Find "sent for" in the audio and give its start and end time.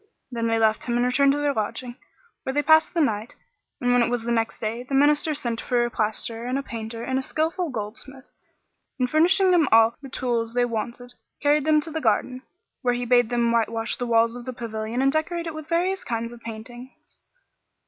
5.35-5.85